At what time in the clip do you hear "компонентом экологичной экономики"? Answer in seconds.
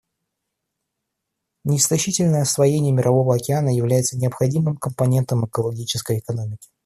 4.77-6.69